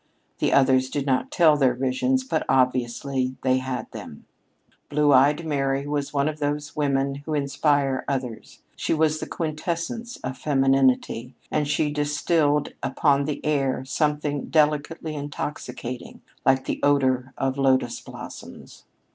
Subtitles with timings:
[0.39, 4.25] The others did not tell their visions, but obviously they had them.
[4.89, 8.63] Blue eyed Mary was one of those women who inspire others.
[8.75, 16.21] She was the quintessence of femininity, and she distilled upon the air something delicately intoxicating,
[16.47, 18.85] like the odor of lotus blossoms.